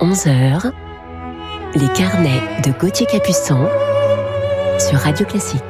[0.00, 0.72] 11h,
[1.74, 3.66] les carnets de Gauthier Capuçon
[4.78, 5.62] sur Radio Classique.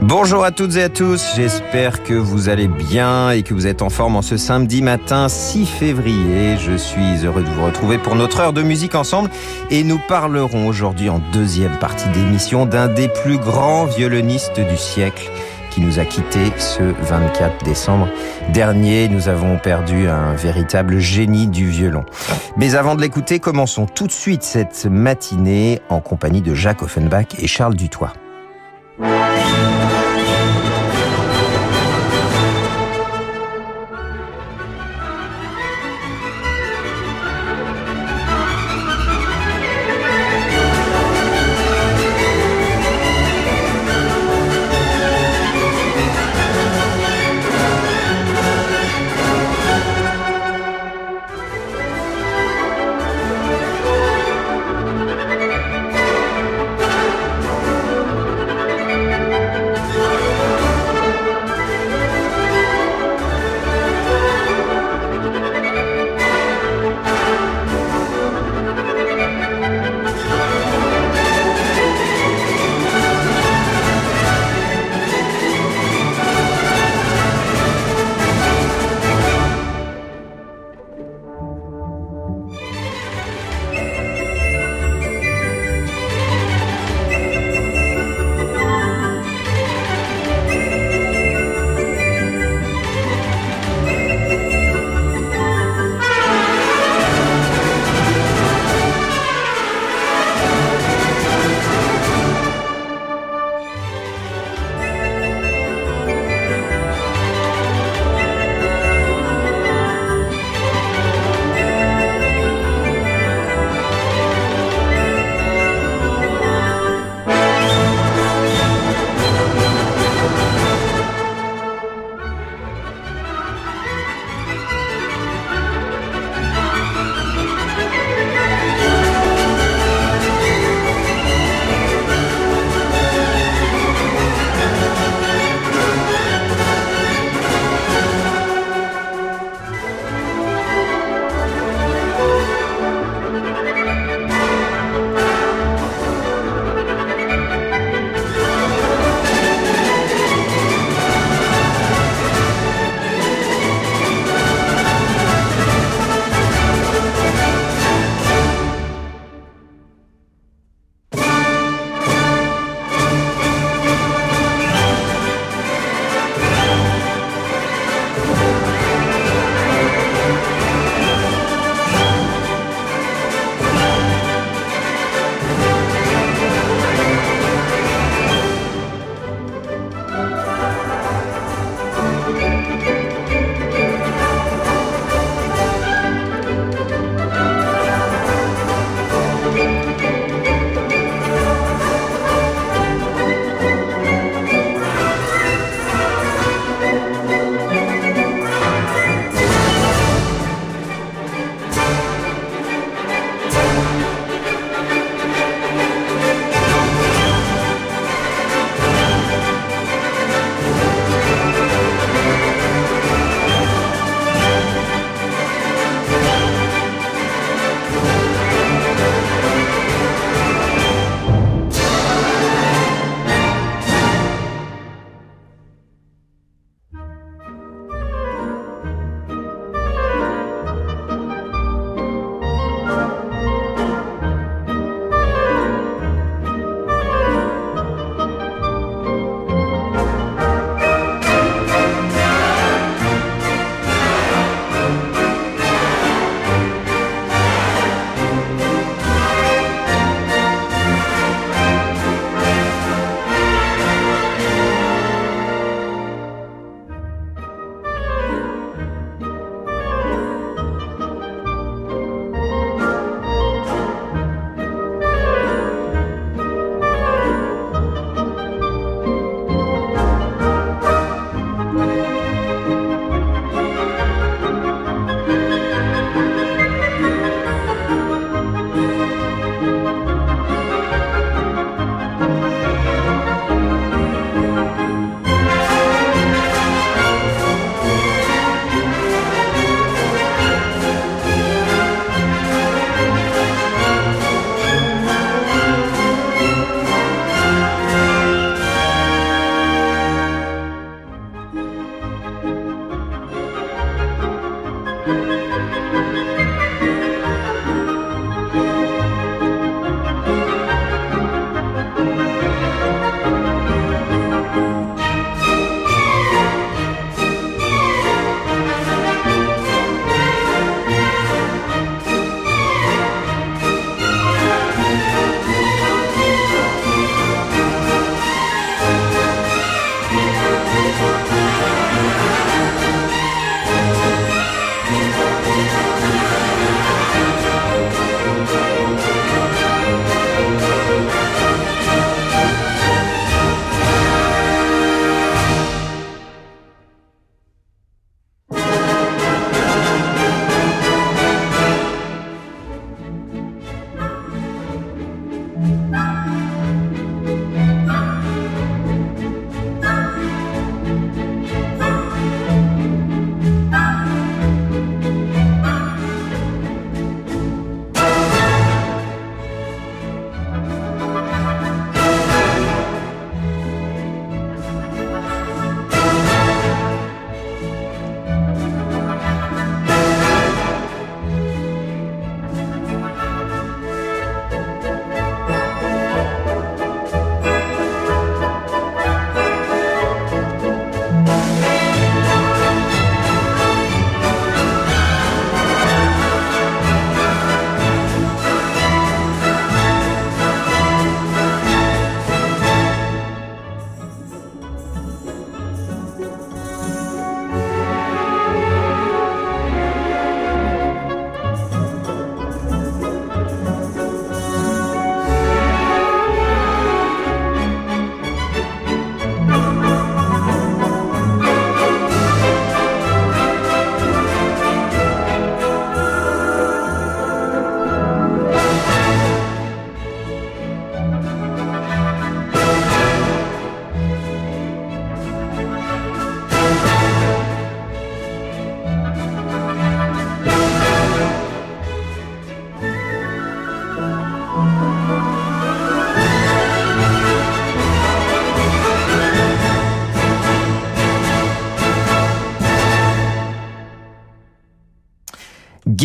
[0.00, 3.82] Bonjour à toutes et à tous, j'espère que vous allez bien et que vous êtes
[3.82, 6.56] en forme en ce samedi matin 6 février.
[6.58, 9.30] Je suis heureux de vous retrouver pour notre heure de musique ensemble
[9.70, 15.30] et nous parlerons aujourd'hui en deuxième partie d'émission d'un des plus grands violonistes du siècle
[15.76, 18.08] qui nous a quittés ce 24 décembre
[18.48, 19.08] dernier.
[19.08, 22.06] Nous avons perdu un véritable génie du violon.
[22.56, 27.26] Mais avant de l'écouter, commençons tout de suite cette matinée en compagnie de Jacques Offenbach
[27.38, 28.14] et Charles Dutoit.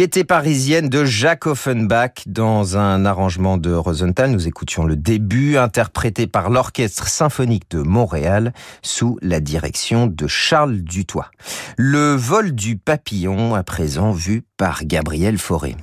[0.01, 4.31] Gaieté parisienne de Jacques Offenbach dans un arrangement de Rosenthal.
[4.31, 8.51] Nous écoutions le début interprété par l'Orchestre symphonique de Montréal
[8.81, 11.29] sous la direction de Charles Dutoit.
[11.77, 15.75] Le vol du papillon à présent vu par Gabriel Fauré.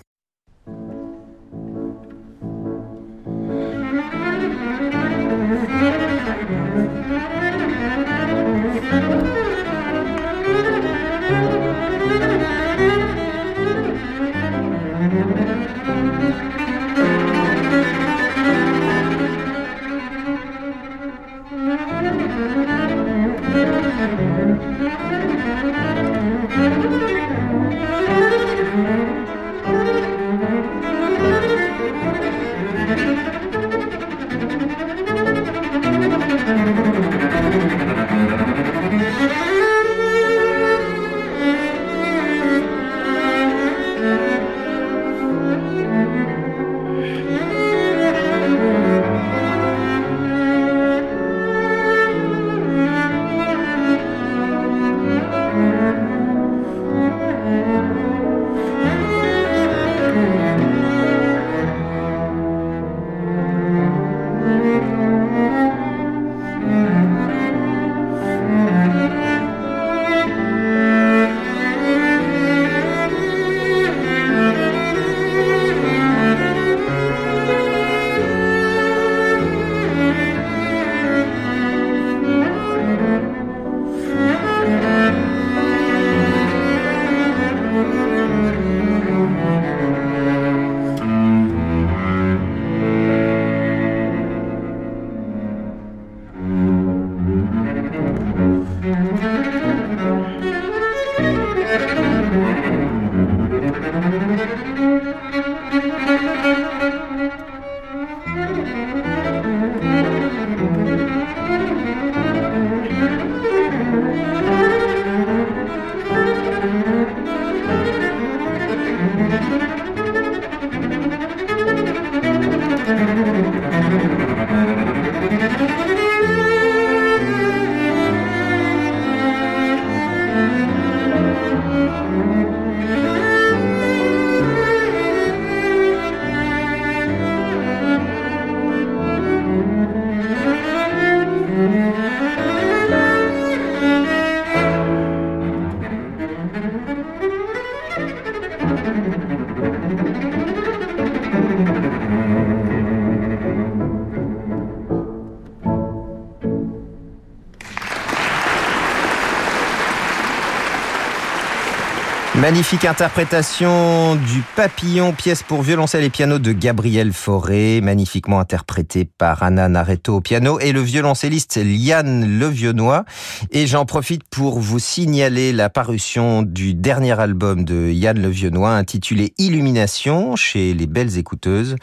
[162.48, 169.42] Magnifique interprétation du Papillon, pièce pour violoncelle et piano de Gabriel Fauré, magnifiquement interprété par
[169.42, 173.04] Anna Nareto au piano et le violoncelliste Liane Levionnois.
[173.50, 179.34] Et j'en profite pour vous signaler la parution du dernier album de Yann Levionnois intitulé
[179.36, 181.76] Illumination chez les Belles Écouteuses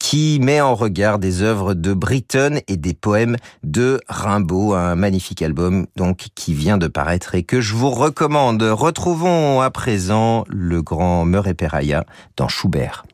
[0.00, 5.42] qui met en regard des œuvres de Britton et des poèmes de Rimbaud, un magnifique
[5.42, 8.62] album donc qui vient de paraître et que je vous recommande.
[8.62, 10.07] Retrouvons à présent
[10.48, 12.04] le grand Murray Peraya
[12.36, 13.04] dans Schubert.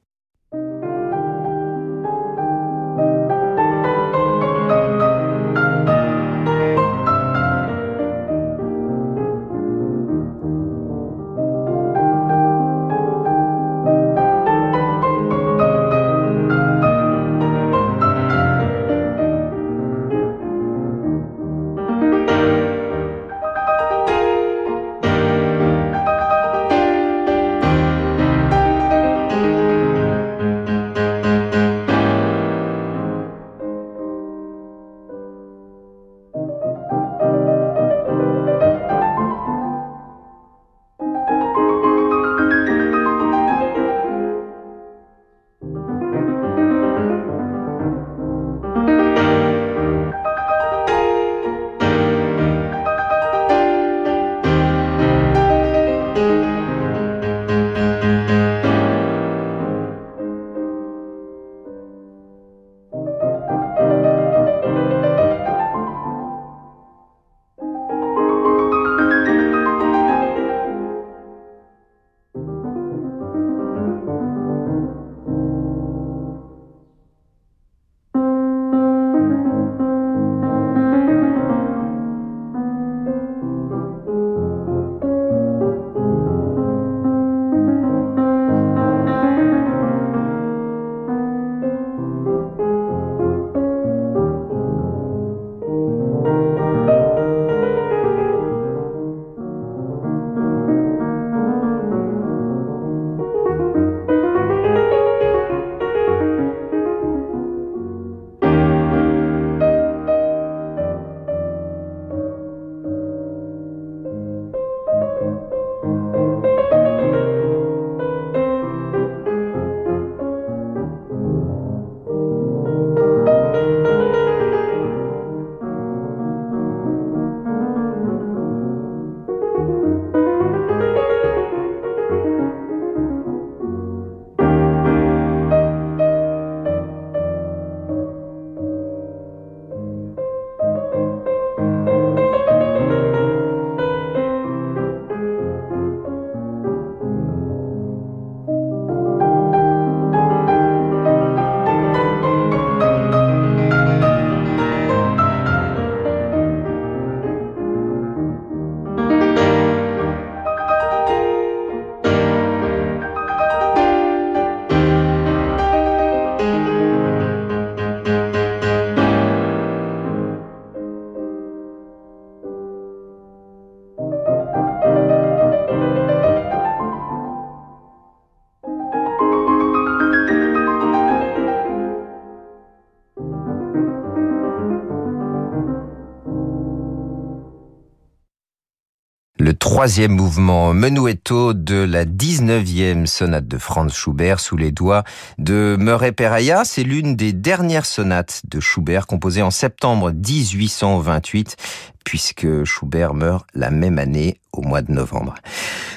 [189.85, 195.05] Troisième mouvement menuetto de la 19e sonate de Franz Schubert sous les doigts
[195.37, 196.65] de Murray Peraya.
[196.65, 201.57] C'est l'une des dernières sonates de Schubert composée en septembre 1828
[202.03, 205.35] puisque Schubert meurt la même année au mois de novembre.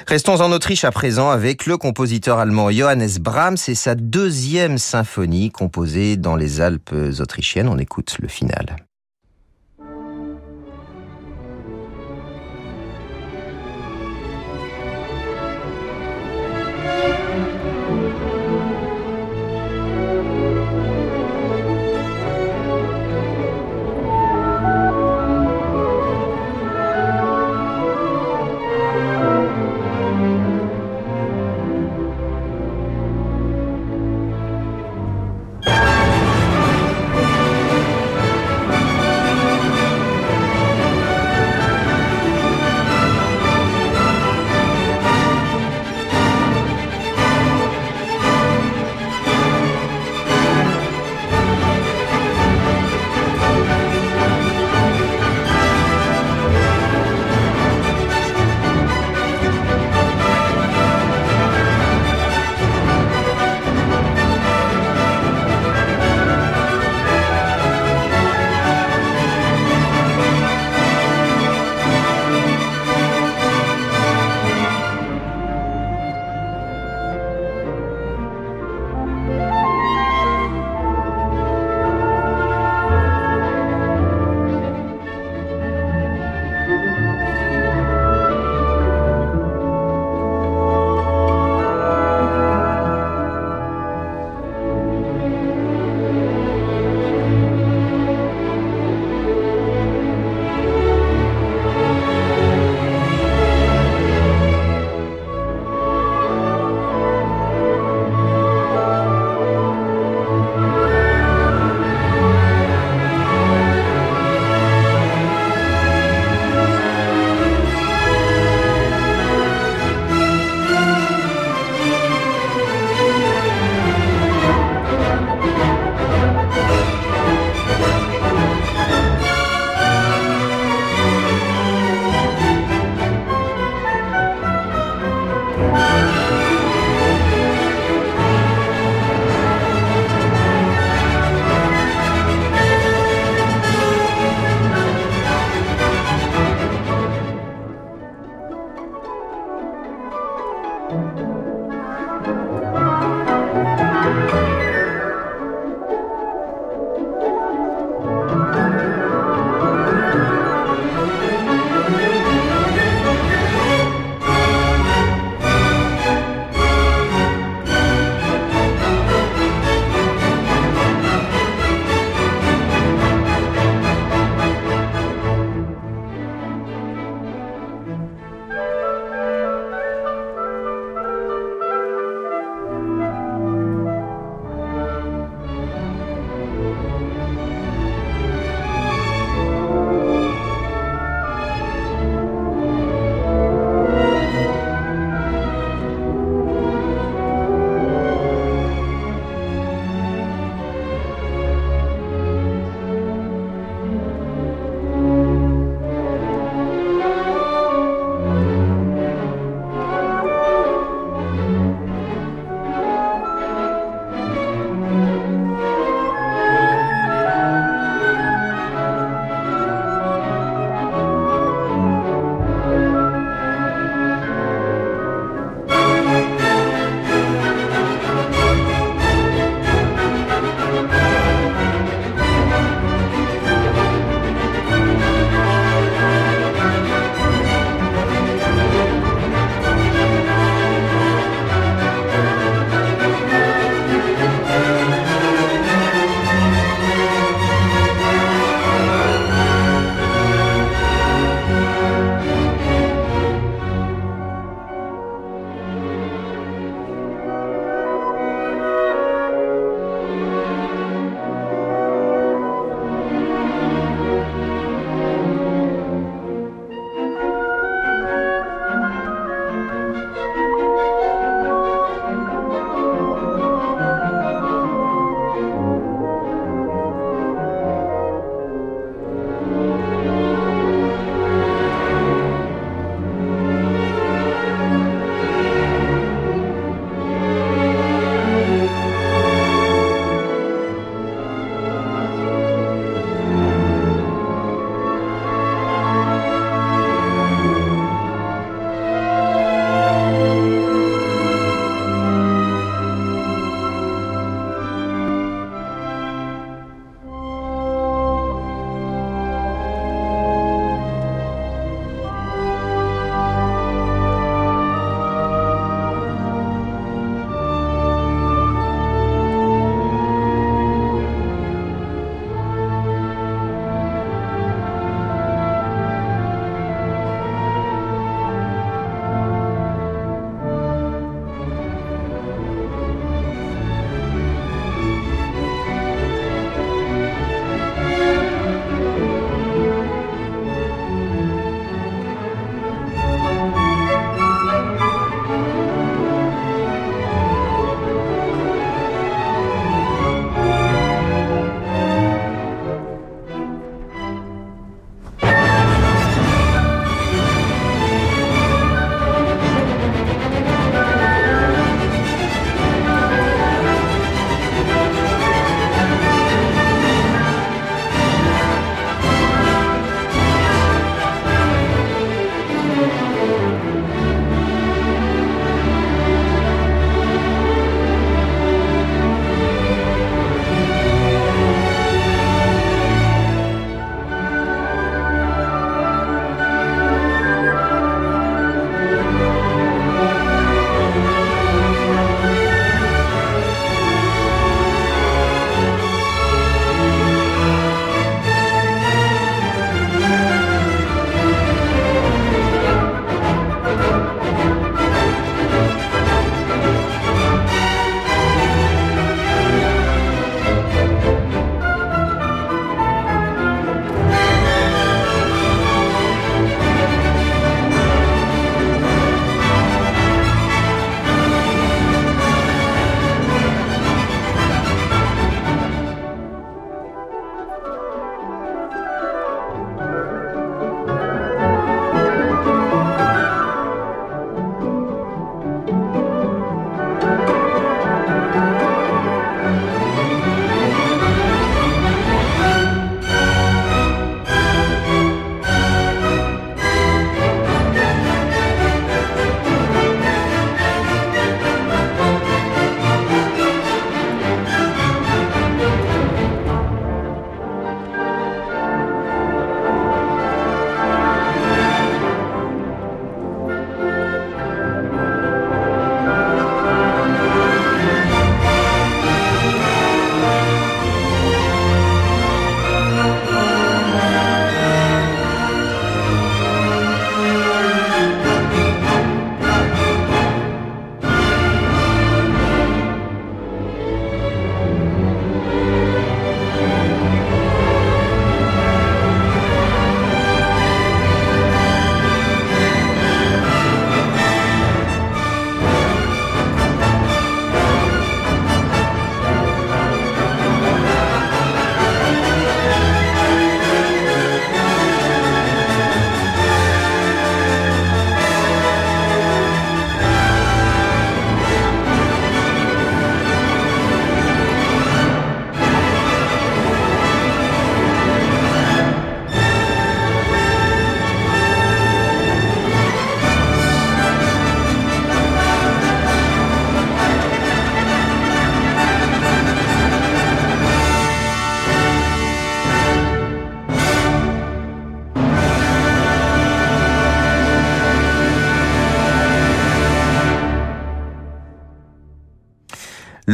[0.06, 5.50] Restons en Autriche à présent avec le compositeur allemand Johannes Brahms et sa deuxième symphonie
[5.50, 7.68] composée dans les Alpes autrichiennes.
[7.68, 8.76] On écoute le final.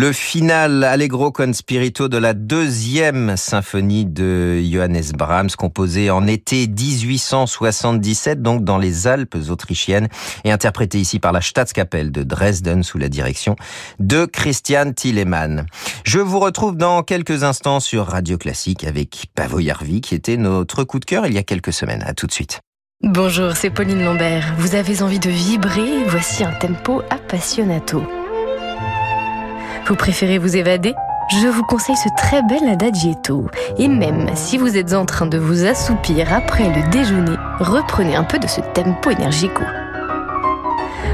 [0.05, 6.67] Le final Allegro con spirito de la deuxième symphonie de Johannes Brahms, composée en été
[6.67, 10.09] 1877, donc dans les Alpes autrichiennes,
[10.45, 13.57] et interprétée ici par la Staatskapelle de Dresden sous la direction
[13.99, 15.65] de Christian Tillemann.
[16.05, 20.85] Je vous retrouve dans quelques instants sur Radio Classique avec Pavo Jarvi, qui était notre
[20.85, 22.05] coup de cœur il y a quelques semaines.
[22.07, 22.61] À tout de suite.
[23.03, 24.53] Bonjour, c'est Pauline Lambert.
[24.59, 26.05] Vous avez envie de vibrer?
[26.09, 28.03] Voici un tempo appassionato.
[29.87, 30.95] Vous préférez vous évader?
[31.31, 33.47] Je vous conseille ce très bel adagietto.
[33.77, 38.25] Et même si vous êtes en train de vous assoupir après le déjeuner, reprenez un
[38.25, 39.63] peu de ce tempo énergico.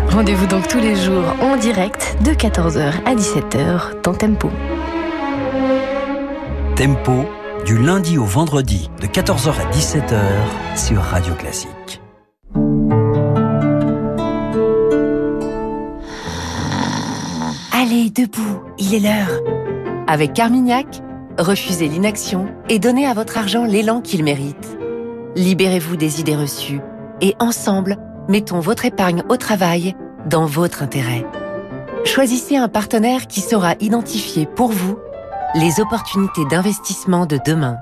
[0.08, 4.50] Rendez-vous donc tous les jours en direct de 14h à 17h dans Tempo.
[6.76, 7.24] Tempo,
[7.64, 10.20] du lundi au vendredi de 14h à 17h
[10.76, 11.99] sur Radio Classique.
[18.20, 19.40] Debout, il est l'heure.
[20.06, 21.00] Avec Carmignac,
[21.38, 24.78] refusez l'inaction et donnez à votre argent l'élan qu'il mérite.
[25.36, 26.80] Libérez-vous des idées reçues
[27.22, 27.96] et ensemble,
[28.28, 29.94] mettons votre épargne au travail
[30.26, 31.24] dans votre intérêt.
[32.04, 34.98] Choisissez un partenaire qui saura identifier pour vous
[35.54, 37.78] les opportunités d'investissement de demain.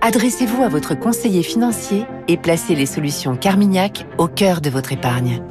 [0.00, 5.42] Adressez-vous à votre conseiller financier et placez les solutions Carmignac au cœur de votre épargne.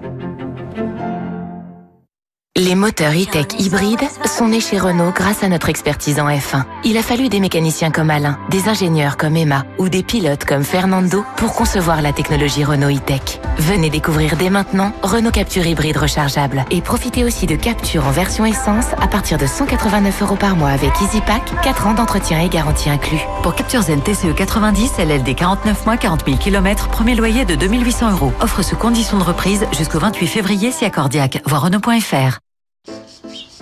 [2.57, 6.63] Les moteurs e-tech hybrides sont nés chez Renault grâce à notre expertise en F1.
[6.85, 10.63] Il a fallu des mécaniciens comme Alain, des ingénieurs comme Emma ou des pilotes comme
[10.63, 13.41] Fernando pour concevoir la technologie Renault e-tech.
[13.57, 18.45] Venez découvrir dès maintenant Renault Capture hybride rechargeable et profitez aussi de Capture en version
[18.45, 22.89] essence à partir de 189 euros par mois avec EasyPack, 4 ans d'entretien et garantie
[22.89, 23.19] inclus.
[23.43, 28.11] Pour Capture Zen TCE 90, LLD 49 mois, 40 000 km, premier loyer de 2800
[28.11, 28.31] euros.
[28.39, 31.41] Offre sous condition de reprise jusqu'au 28 février si accordiaque.
[31.45, 32.44] Voir Renault.fr.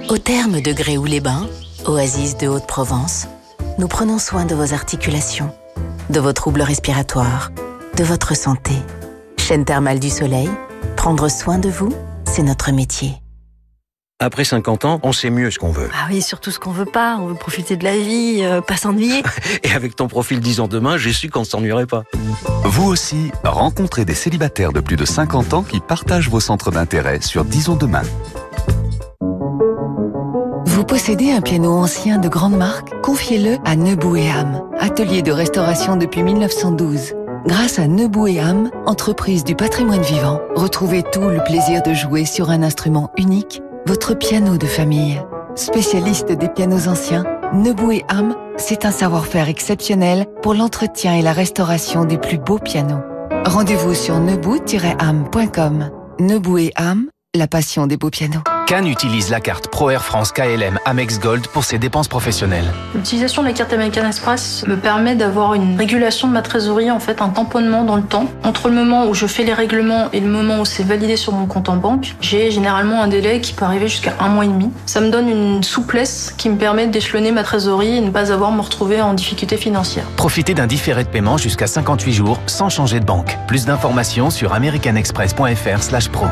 [0.10, 1.48] Au terme de Gréoux-les-Bains,
[1.86, 3.28] oasis de Haute-Provence,
[3.78, 5.52] nous prenons soin de vos articulations,
[6.10, 7.52] de vos troubles respiratoires,
[7.98, 8.74] de votre santé.
[9.38, 10.50] Chaîne thermale du soleil,
[10.98, 11.94] prendre soin de vous,
[12.26, 13.14] c'est notre métier.
[14.20, 15.90] Après 50 ans, on sait mieux ce qu'on veut.
[15.94, 17.18] Ah oui, surtout ce qu'on veut pas.
[17.20, 19.24] On veut profiter de la vie, euh, pas s'ennuyer.
[19.64, 22.04] Et avec ton profil 10 ans demain, j'ai su qu'on ne s'ennuierait pas.
[22.64, 27.20] Vous aussi, rencontrez des célibataires de plus de 50 ans qui partagent vos centres d'intérêt
[27.22, 28.04] sur 10 ans demain.
[30.94, 35.96] Possédez un piano ancien de grande marque Confiez-le à Nebou et Ham, atelier de restauration
[35.96, 37.16] depuis 1912.
[37.48, 42.26] Grâce à Nebou et Ham, entreprise du patrimoine vivant, retrouvez tout le plaisir de jouer
[42.26, 45.20] sur un instrument unique, votre piano de famille.
[45.56, 47.24] Spécialiste des pianos anciens,
[47.56, 52.60] Nebou et Ham, c'est un savoir-faire exceptionnel pour l'entretien et la restauration des plus beaux
[52.60, 53.02] pianos.
[53.46, 55.90] Rendez-vous sur nebou-ham.com.
[56.20, 58.44] Nebou et Ham, la passion des beaux pianos.
[58.66, 62.72] Cannes utilise la carte Pro Air France KLM Amex Gold pour ses dépenses professionnelles.
[62.96, 67.00] L'utilisation de la carte American Express me permet d'avoir une régulation de ma trésorerie, en
[67.00, 68.28] fait un tamponnement dans le temps.
[68.44, 71.34] Entre le moment où je fais les règlements et le moment où c'est validé sur
[71.34, 74.50] mon compte en banque, j'ai généralement un délai qui peut arriver jusqu'à un mois et
[74.50, 74.72] demi.
[74.86, 78.52] Ça me donne une souplesse qui me permet d'échelonner ma trésorerie et ne pas avoir
[78.52, 80.06] à me retrouver en difficulté financière.
[80.16, 83.38] Profitez d'un différé de paiement jusqu'à 58 jours sans changer de banque.
[83.48, 86.28] Plus d'informations sur americanexpress.fr/pro.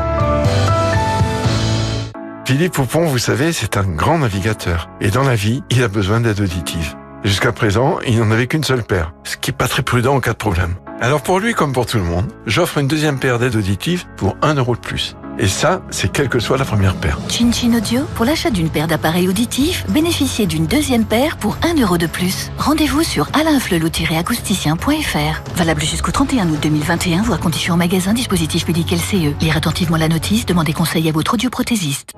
[2.44, 4.90] Philippe Poupon, vous savez, c'est un grand navigateur.
[5.00, 6.96] Et dans la vie, il a besoin d'aide auditive.
[7.22, 10.20] Jusqu'à présent, il n'en avait qu'une seule paire, ce qui n'est pas très prudent en
[10.20, 10.74] cas de problème.
[11.00, 14.36] Alors pour lui, comme pour tout le monde, j'offre une deuxième paire d'aides auditives pour
[14.42, 15.16] 1 euro de plus.
[15.38, 17.18] Et ça, c'est quelle que soit la première paire.
[17.28, 21.80] Chin Chin Audio, pour l'achat d'une paire d'appareils auditifs, bénéficiez d'une deuxième paire pour 1
[21.80, 22.50] euro de plus.
[22.58, 25.56] Rendez-vous sur alainflelou-acousticien.fr.
[25.56, 29.34] Valable jusqu'au 31 août 2021, voire conditions en magasin, dispositif médical CE.
[29.40, 32.12] Lire attentivement la notice, demandez conseil à votre audioprothésiste.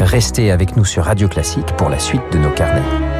[0.00, 3.11] Restez avec nous sur Radio Classique pour la suite de nos carnets.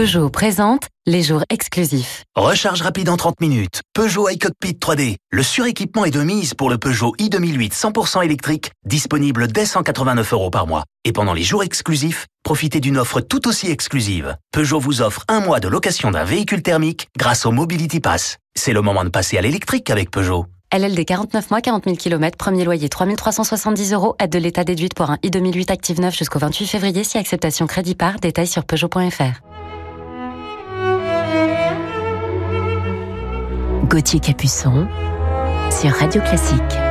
[0.00, 2.24] Peugeot présente les jours exclusifs.
[2.34, 3.82] Recharge rapide en 30 minutes.
[3.92, 5.16] Peugeot iCockpit 3D.
[5.30, 10.48] Le suréquipement est de mise pour le Peugeot i2008 100% électrique, disponible dès 189 euros
[10.48, 10.84] par mois.
[11.04, 14.38] Et pendant les jours exclusifs, profitez d'une offre tout aussi exclusive.
[14.52, 18.38] Peugeot vous offre un mois de location d'un véhicule thermique grâce au Mobility Pass.
[18.56, 20.46] C'est le moment de passer à l'électrique avec Peugeot.
[20.72, 25.10] LLD 49 mois, 40 000 km, premier loyer 3370 euros, aide de l'État déduite pour
[25.10, 29.59] un i2008 Active 9 jusqu'au 28 février si acceptation crédit par, détail sur Peugeot.fr.
[33.90, 34.86] Gauthier Capuçon
[35.72, 36.89] sur Radio Classique.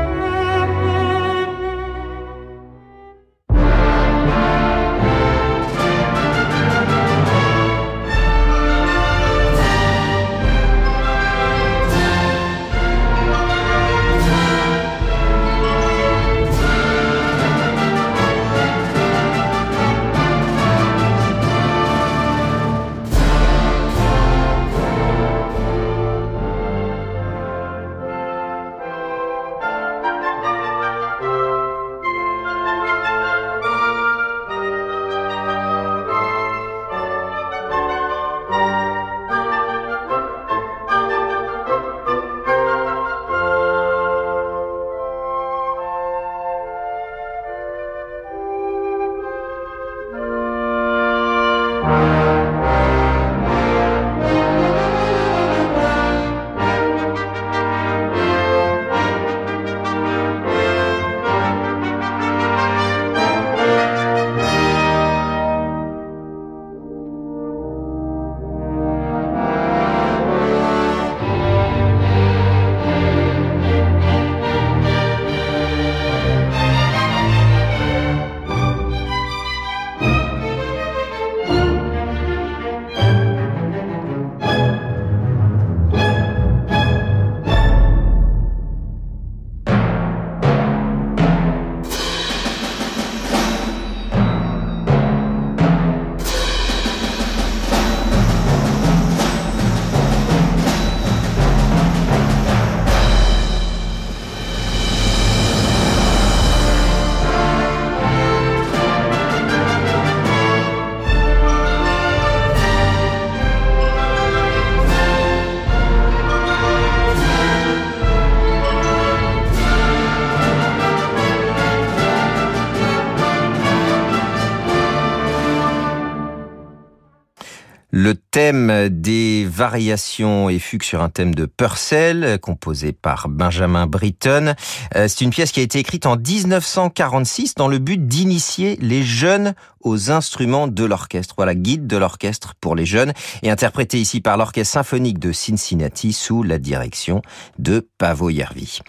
[129.60, 134.56] Variations et fugues sur un thème de Purcell, composé par Benjamin Britten.
[134.96, 139.04] Euh, c'est une pièce qui a été écrite en 1946 dans le but d'initier les
[139.04, 141.34] jeunes aux instruments de l'orchestre.
[141.36, 143.12] Voilà, guide de l'orchestre pour les jeunes
[143.44, 147.22] et interprété ici par l'Orchestre symphonique de Cincinnati sous la direction
[147.58, 148.80] de Pavo Yervi.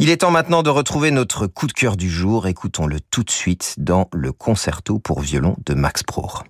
[0.00, 2.48] Il est temps maintenant de retrouver notre coup de cœur du jour.
[2.48, 6.42] Écoutons-le tout de suite dans le concerto pour violon de Max Prohr.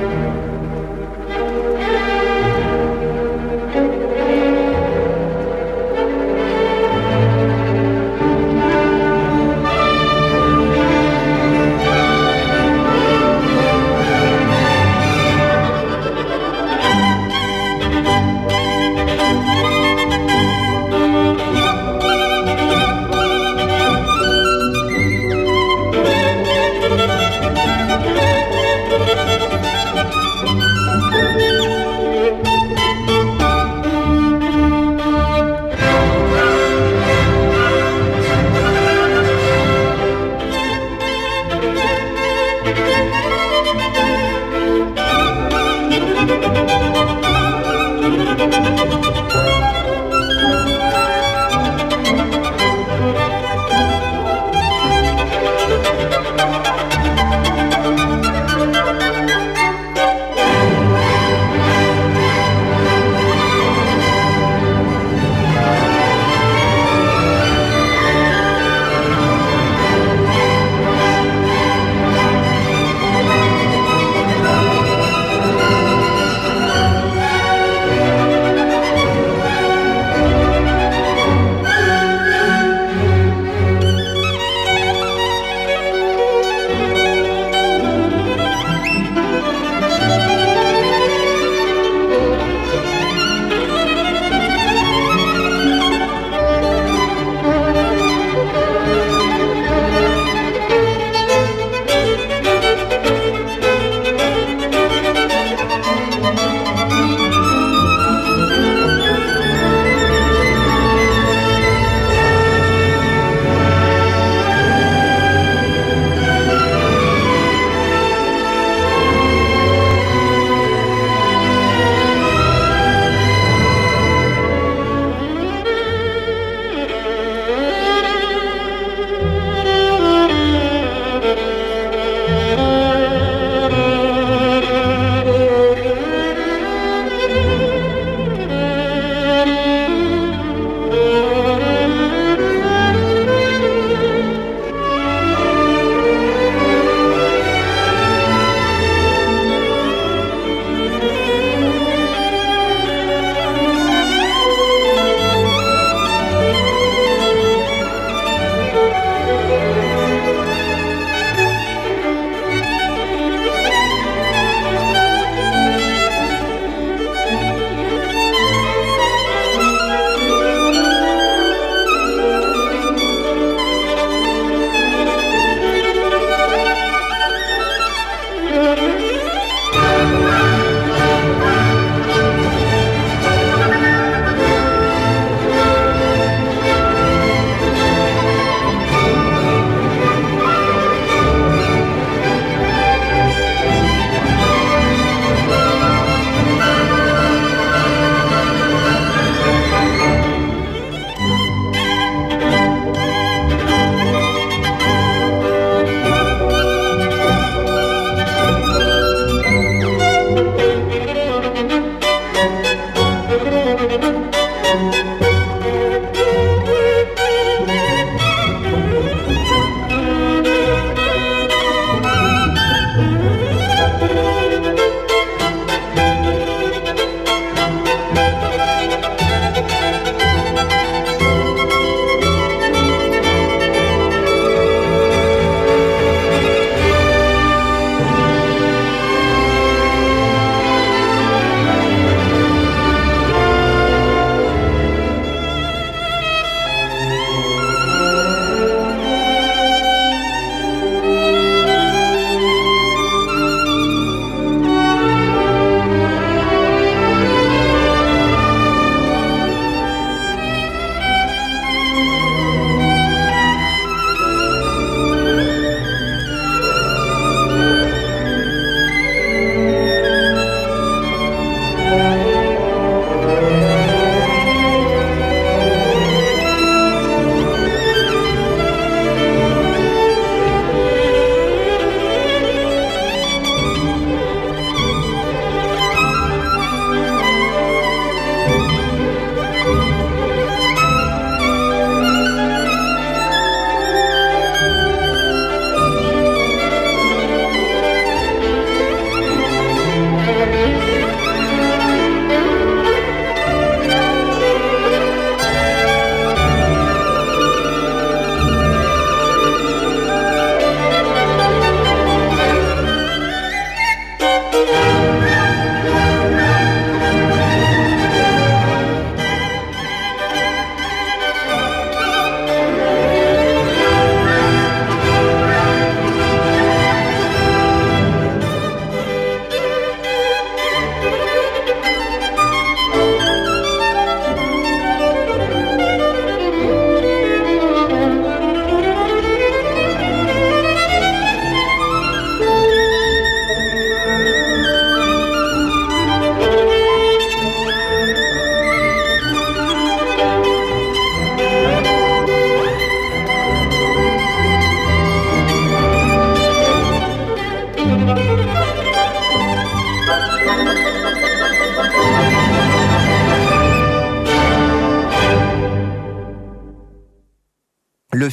[0.00, 0.37] Le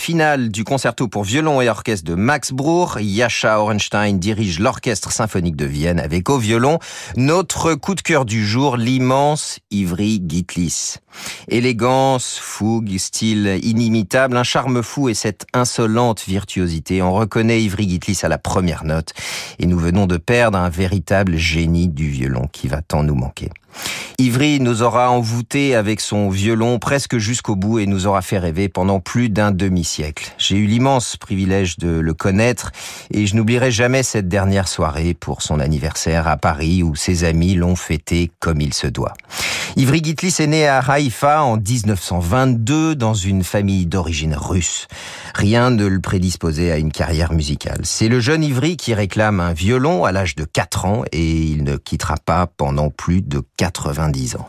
[0.06, 5.56] final du concerto pour violon et orchestre de Max Bruch, Yasha Orenstein dirige l'orchestre symphonique
[5.56, 6.78] de Vienne avec au violon
[7.18, 10.98] notre coup de cœur du jour, l'immense Ivry Gitlis.
[11.48, 17.02] Élégance, fougue, style inimitable, un charme fou et cette insolente virtuosité.
[17.02, 19.12] On reconnaît Ivry Gitlis à la première note
[19.58, 23.50] et nous venons de perdre un véritable génie du violon qui va tant nous manquer.
[24.18, 28.70] Ivry nous aura envoûté avec son violon presque jusqu'au bout et nous aura fait rêver
[28.70, 30.34] pendant plus d'un demi-siècle.
[30.38, 32.72] J'ai eu l'immense privilège de le connaître
[33.12, 37.56] et je n'oublierai jamais cette dernière soirée pour son anniversaire à Paris où ses amis
[37.56, 39.14] l'ont fêté comme il se doit.
[39.76, 44.88] Ivry Gitlis est né à Haïfa en 1922 dans une famille d'origine russe.
[45.34, 47.82] Rien ne le prédisposait à une carrière musicale.
[47.84, 51.66] C'est le jeune Ivry qui réclame un violon à l'âge de 4 ans et il
[51.66, 54.48] ne quittera pas pendant plus de 90 ans.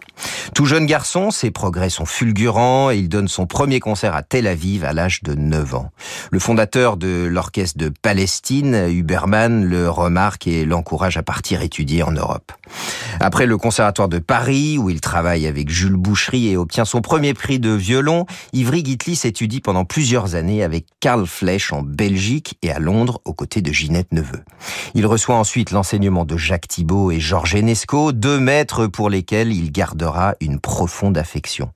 [0.55, 4.47] Tout jeune garçon, ses progrès sont fulgurants et il donne son premier concert à Tel
[4.47, 5.91] Aviv à l'âge de 9 ans.
[6.31, 12.13] Le fondateur de l'orchestre de Palestine, Huberman, le remarque et l'encourage à partir étudier en
[12.13, 12.53] Europe.
[13.21, 17.35] Après le conservatoire de Paris, où il travaille avec Jules Boucherie et obtient son premier
[17.35, 22.71] prix de violon, Ivry Gitlis étudie pendant plusieurs années avec Karl Flech en Belgique et
[22.71, 24.43] à Londres aux côtés de Ginette Neveu.
[24.95, 29.73] Il reçoit ensuite l'enseignement de Jacques Thibault et Georges Enesco, deux maîtres pour lesquels il
[29.73, 31.71] gardera une profonde affection.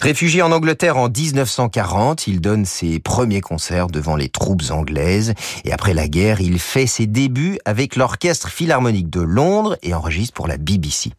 [0.00, 5.34] Réfugié en Angleterre en 1940, il donne ses premiers concerts devant les troupes anglaises
[5.64, 10.32] et après la guerre, il fait ses débuts avec l'Orchestre Philharmonique de Londres et enregistre
[10.32, 11.10] pour la BBC.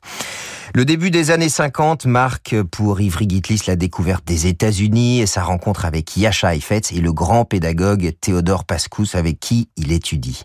[0.74, 5.44] Le début des années 50 marque pour Ivry Gitlis la découverte des États-Unis et sa
[5.44, 10.44] rencontre avec Yasha Heifetz et le grand pédagogue Théodore Pascous avec qui il étudie.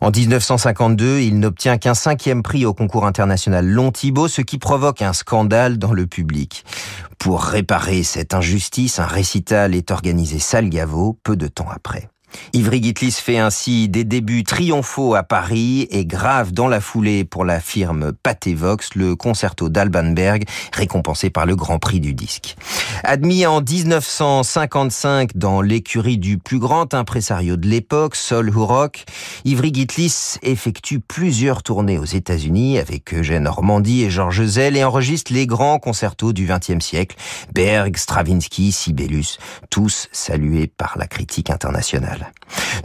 [0.00, 5.02] En 1952, il n'obtient qu'un cinquième prix au concours international Long Thibault, ce qui provoque
[5.02, 6.64] un scandale dans le public.
[7.18, 12.08] Pour réparer cette injustice, un récital est organisé salle Gaveau peu de temps après.
[12.52, 17.44] Ivry Gitlis fait ainsi des débuts triomphaux à Paris et grave dans la foulée pour
[17.44, 18.12] la firme
[18.54, 22.56] Vox le concerto d'Alban Berg, récompensé par le Grand Prix du disque.
[23.04, 29.04] Admis en 1955 dans l'écurie du plus grand impresario de l'époque, Sol Hurok,
[29.44, 35.32] Ivry Gitlis effectue plusieurs tournées aux États-Unis avec Eugène Normandie et Georges Zell et enregistre
[35.32, 37.16] les grands concertos du XXe siècle,
[37.54, 39.38] Berg, Stravinsky, Sibelius,
[39.70, 42.25] tous salués par la critique internationale.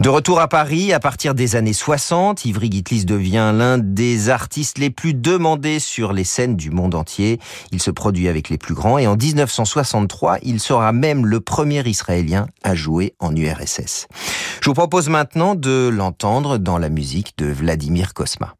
[0.00, 4.78] De retour à Paris, à partir des années 60, Ivry Gitlis devient l'un des artistes
[4.78, 7.38] les plus demandés sur les scènes du monde entier.
[7.70, 11.82] Il se produit avec les plus grands et en 1963, il sera même le premier
[11.86, 14.08] Israélien à jouer en URSS.
[14.60, 18.54] Je vous propose maintenant de l'entendre dans la musique de Vladimir Kosma.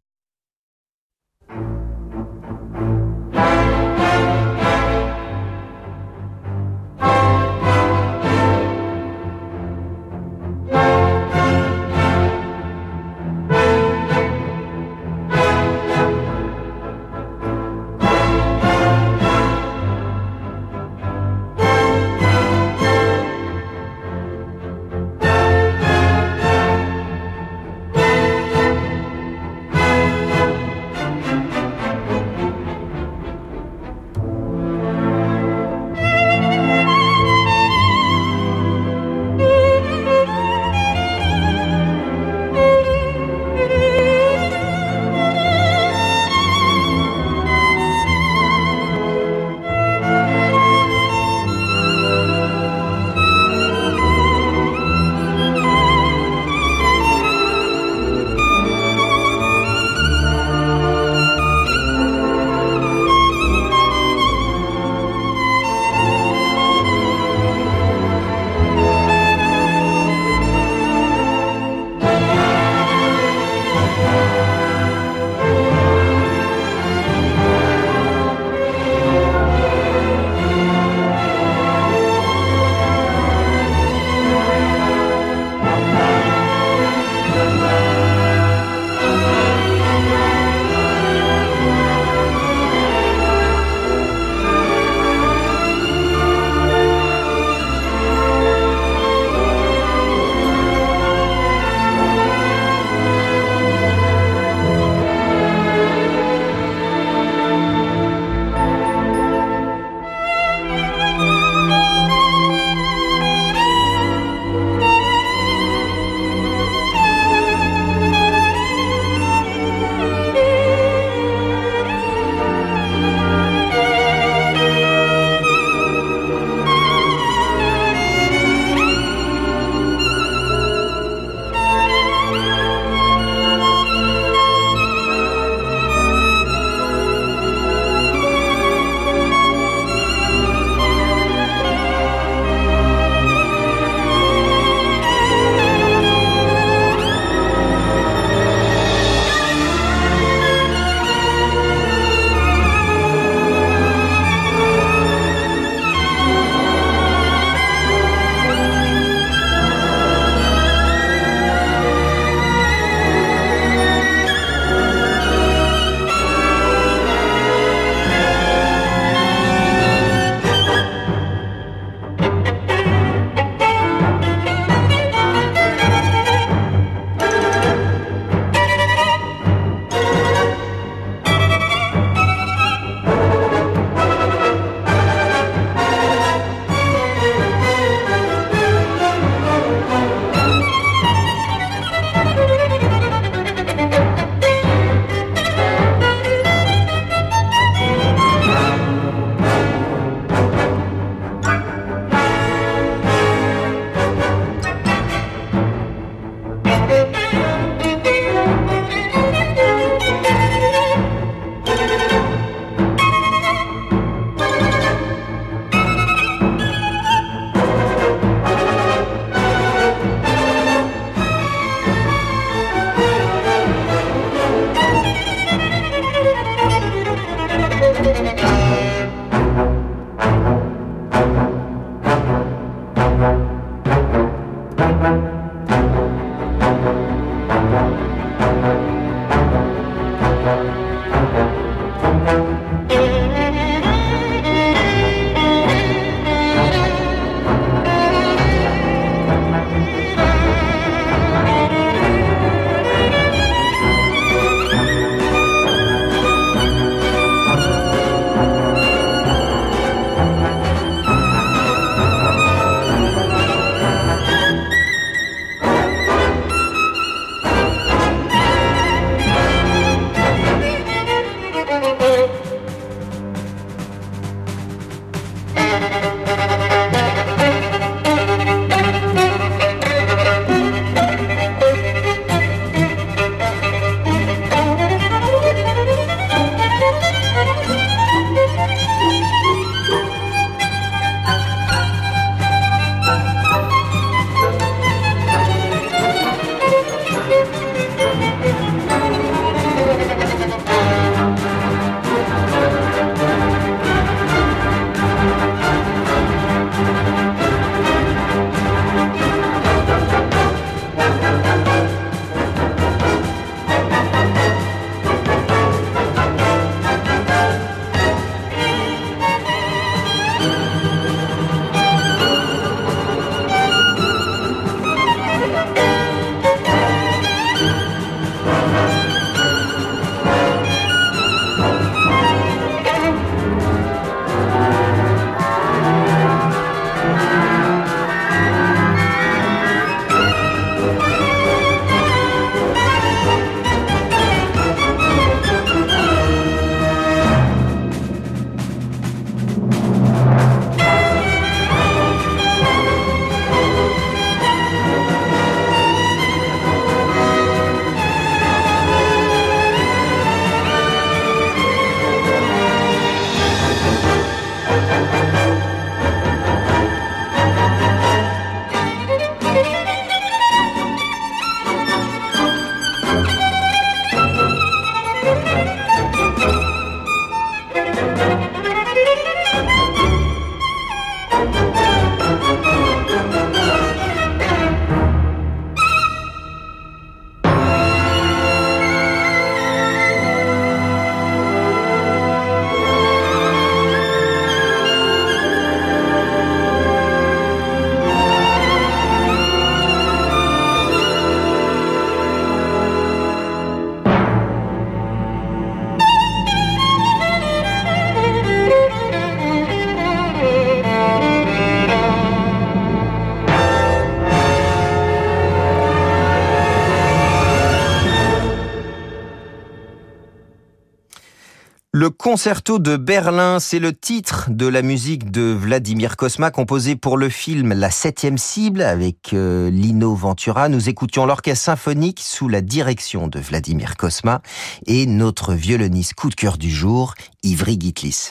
[422.23, 427.29] Concerto de Berlin, c'est le titre de la musique de Vladimir Kosma, composé pour le
[427.29, 430.68] film La septième cible avec euh, Lino Ventura.
[430.68, 434.41] Nous écoutions l'orchestre symphonique sous la direction de Vladimir Kosma
[434.87, 438.31] et notre violoniste coup de cœur du jour, Ivry Gitlis.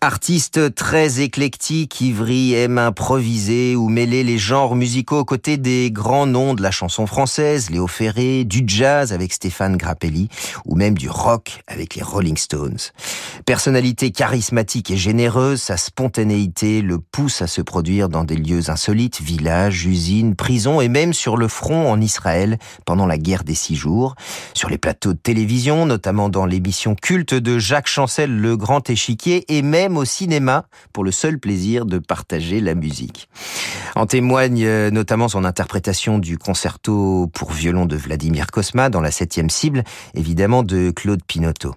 [0.00, 6.26] Artiste très éclectique, Ivry aime improviser ou mêler les genres musicaux aux côtés des grands
[6.26, 10.28] noms de la chanson française, Léo Ferré, du jazz avec Stéphane Grappelli,
[10.66, 12.78] ou même du rock avec les Rolling Stones.
[13.44, 19.20] Personnalité charismatique et généreuse, sa spontanéité le pousse à se produire dans des lieux insolites,
[19.20, 23.74] villages, usines, prisons et même sur le front en Israël pendant la guerre des six
[23.74, 24.14] jours,
[24.54, 29.44] sur les plateaux de télévision, notamment dans l'émission culte de Jacques Chancel, Le Grand Échiquier,
[29.52, 33.28] et même au cinéma pour le seul plaisir de partager la musique.
[33.94, 39.10] En témoigne euh, notamment son interprétation du concerto pour violon de Vladimir Kosma dans la
[39.10, 39.84] septième cible,
[40.14, 41.74] évidemment de Claude Pinotto.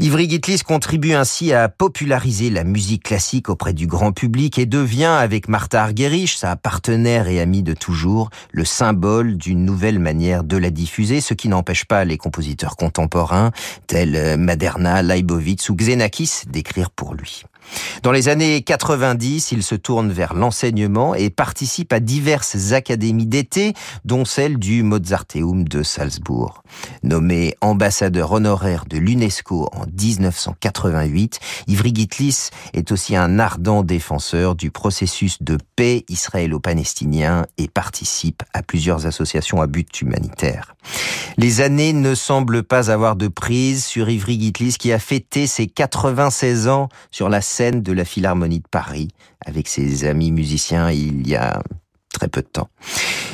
[0.00, 5.04] Ivry Gitlis contribue ainsi à populariser la musique classique auprès du grand public et devient,
[5.06, 10.56] avec Martha Argerich, sa partenaire et amie de toujours, le symbole d'une nouvelle manière de
[10.56, 13.50] la diffuser, ce qui n'empêche pas les compositeurs contemporains,
[13.88, 17.37] tels euh, Maderna, Leibovitz ou Xenakis, d'écrire pour lui.
[18.02, 23.74] Dans les années 90, il se tourne vers l'enseignement et participe à diverses académies d'été,
[24.04, 26.62] dont celle du Mozarteum de Salzbourg.
[27.02, 34.70] Nommé ambassadeur honoraire de l'UNESCO en 1988, Ivry Gitlis est aussi un ardent défenseur du
[34.70, 40.74] processus de paix israélo-palestinien et participe à plusieurs associations à but humanitaire.
[41.36, 45.66] Les années ne semblent pas avoir de prise sur Ivry Gitlis qui a fêté ses
[45.66, 49.08] 96 ans sur la scène de la Philharmonie de Paris
[49.44, 51.60] avec ses amis musiciens il y a
[52.12, 52.68] très peu de temps.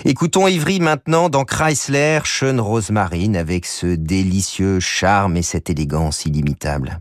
[0.05, 7.01] Écoutons Ivry maintenant dans Chrysler, Sean Rosemarine avec ce délicieux charme et cette élégance inimitable.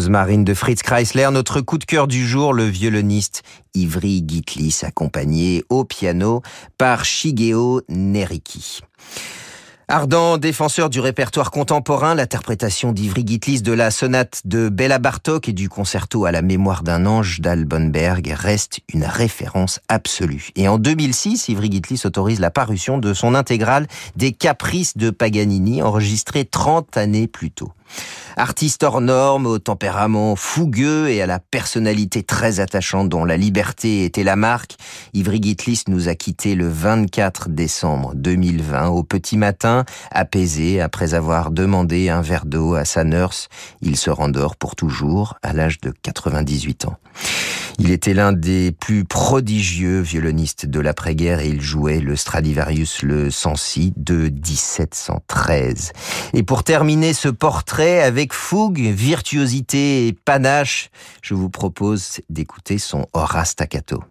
[0.00, 3.42] Rosemarine de Fritz Chrysler, notre coup de cœur du jour, le violoniste
[3.74, 6.40] Ivry Gitlis, accompagné au piano
[6.78, 8.80] par Shigeo Neriki.
[9.88, 15.52] Ardent défenseur du répertoire contemporain, l'interprétation d'Ivry Gitlis de la sonate de Bella Bartok et
[15.52, 20.48] du concerto à la mémoire d'un ange d'Albenberg reste une référence absolue.
[20.56, 23.86] Et en 2006, Ivry Gitlis autorise la parution de son intégrale
[24.16, 27.72] des Caprices de Paganini, enregistrée 30 années plus tôt.
[28.36, 34.04] Artiste hors norme, au tempérament fougueux et à la personnalité très attachante dont la liberté
[34.04, 34.76] était la marque,
[35.12, 41.50] Ivry Gitlis nous a quittés le 24 décembre 2020 au petit matin, apaisé après avoir
[41.50, 43.48] demandé un verre d'eau à sa nurse.
[43.82, 46.96] Il se rendort pour toujours à l'âge de 98 ans.
[47.82, 53.30] Il était l'un des plus prodigieux violonistes de l'après-guerre et il jouait le Stradivarius le
[53.30, 55.94] Sancy de 1713.
[56.34, 60.90] Et pour terminer ce portrait avec fougue, virtuosité et panache,
[61.22, 64.04] je vous propose d'écouter son Horace Staccato.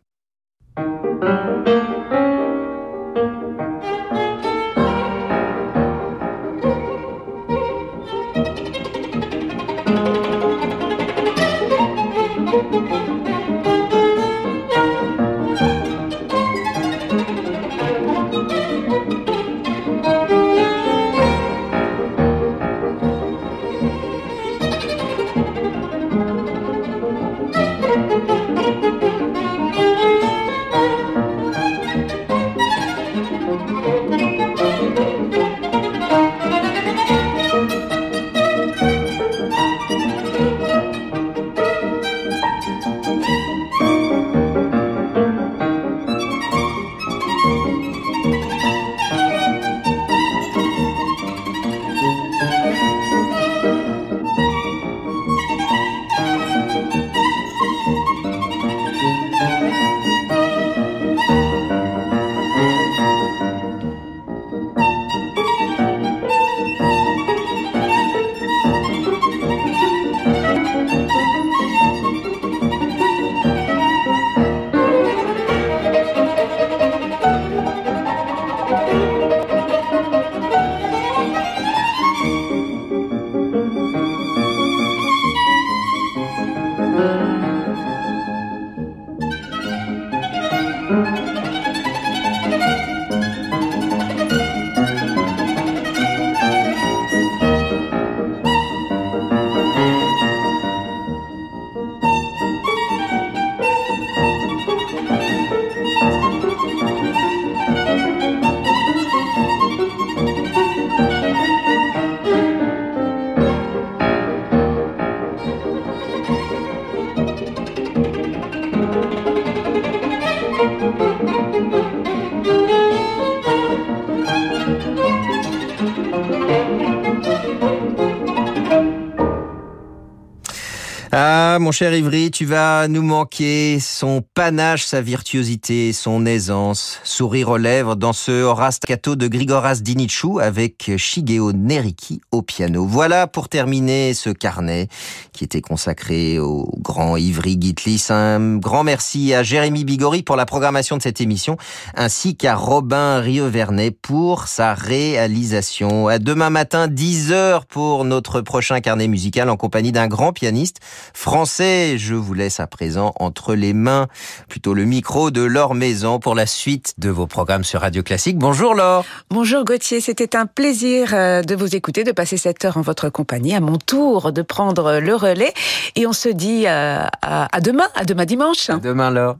[131.70, 137.57] Mon cher Ivry, tu vas nous manquer son panache, sa virtuosité, son aisance, sourire aux
[137.57, 142.88] lèvres dans ce Horace Cato de Grigoras Dinichou avec Shigeo Neriki au piano.
[142.88, 144.88] Voilà pour terminer ce carnet
[145.32, 148.07] qui était consacré au grand Ivry Gitlis.
[148.09, 151.55] Un grand merci à Jérémy Bigori pour la programmation de cette émission
[151.93, 156.07] ainsi qu'à Robin Rievernet pour sa réalisation.
[156.07, 160.78] À demain matin, 10 heures pour notre prochain carnet musical en compagnie d'un grand pianiste
[161.13, 161.59] français.
[161.62, 164.07] Je vous laisse à présent entre les mains,
[164.47, 168.38] plutôt le micro de Laure Maison pour la suite de vos programmes sur Radio Classique.
[168.38, 169.03] Bonjour Laure.
[169.30, 173.10] Bonjour Gauthier, c'était un plaisir euh, de vous écouter, de passer cette heure en votre
[173.10, 175.53] compagnie, à mon tour de prendre le relais.
[175.97, 178.70] Et on se dit euh, à, à demain, à demain dimanche.
[178.70, 179.36] À demain Laure.